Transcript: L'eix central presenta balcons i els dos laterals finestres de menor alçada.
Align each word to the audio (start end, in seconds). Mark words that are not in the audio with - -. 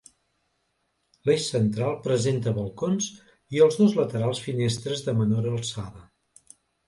L'eix 1.27 1.43
central 1.55 1.91
presenta 2.07 2.53
balcons 2.55 3.09
i 3.57 3.61
els 3.67 3.77
dos 3.83 3.95
laterals 3.99 4.41
finestres 4.49 5.07
de 5.09 5.17
menor 5.23 5.51
alçada. 5.53 6.05